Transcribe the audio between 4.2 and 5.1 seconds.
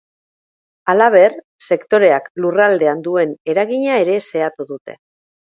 xehatu dute.